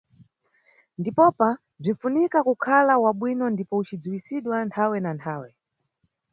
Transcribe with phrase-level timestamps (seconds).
[0.99, 1.49] Ndipopa
[1.81, 5.49] bzinʼfunika kukhala wabwino ndipo ucidziwisidwa nthawe na nthawe.